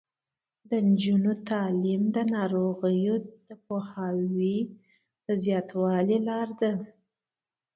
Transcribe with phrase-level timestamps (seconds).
[0.69, 3.15] د نجونو تعلیم د ناروغیو
[3.65, 4.57] پوهاوي
[5.43, 6.71] زیاتولو لاره ده.